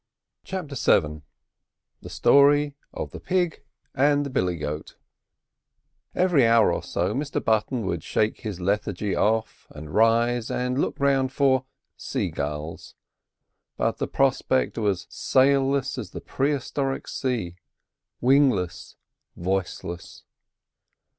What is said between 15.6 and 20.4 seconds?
less as the prehistoric sea, wingless, voiceless.